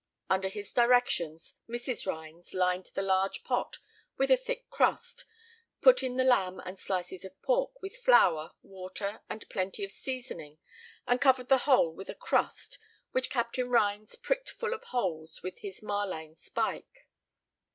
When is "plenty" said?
9.47-9.83